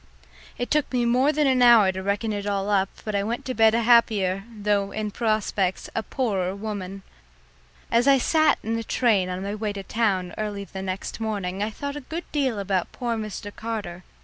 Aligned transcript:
It 0.57 0.71
took 0.71 0.91
me 0.91 1.05
more 1.05 1.31
than 1.31 1.45
an 1.45 1.61
hour 1.61 1.91
to 1.91 2.01
reckon 2.01 2.33
it 2.33 2.47
all 2.47 2.71
up, 2.71 2.89
but 3.05 3.13
I 3.13 3.21
went 3.21 3.45
to 3.45 3.53
bed 3.53 3.75
a 3.75 3.83
happier, 3.83 4.45
though 4.51 4.91
in 4.91 5.11
prospects 5.11 5.91
a 5.93 6.01
poorer 6.01 6.55
woman. 6.55 7.03
As 7.91 8.07
I 8.07 8.17
sat 8.17 8.57
in 8.63 8.75
the 8.77 8.83
train 8.83 9.29
on 9.29 9.43
my 9.43 9.53
way 9.53 9.73
to 9.73 9.83
town 9.83 10.33
early 10.39 10.63
the 10.63 10.81
next 10.81 11.19
morning 11.19 11.61
I 11.61 11.69
thought 11.69 11.95
a 11.95 12.01
good 12.01 12.25
deal 12.31 12.57
about 12.57 12.91
poor 12.91 13.15
Mr. 13.15 13.55
Carter. 13.55 14.03